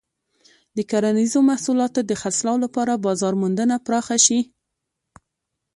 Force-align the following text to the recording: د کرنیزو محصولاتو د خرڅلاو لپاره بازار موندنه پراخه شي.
د 0.75 0.77
کرنیزو 0.91 1.39
محصولاتو 1.49 1.99
د 2.05 2.11
خرڅلاو 2.21 2.57
لپاره 2.65 3.01
بازار 3.05 3.33
موندنه 3.41 3.75
پراخه 3.85 4.17
شي. 4.25 4.39